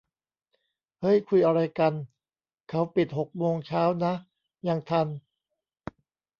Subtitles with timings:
[0.99, 1.93] เฮ้ย คุยอะไรกัน!
[2.69, 4.13] เขาปิดหกโมงเช้านะ
[4.67, 5.07] ยังทัน